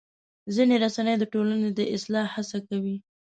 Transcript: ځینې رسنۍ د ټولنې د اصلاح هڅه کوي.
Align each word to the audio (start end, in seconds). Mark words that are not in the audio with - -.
ځینې 0.55 0.75
رسنۍ 0.83 1.15
د 1.19 1.23
ټولنې 1.33 1.69
د 1.73 1.79
اصلاح 1.95 2.27
هڅه 2.35 2.59
کوي. 2.67 2.95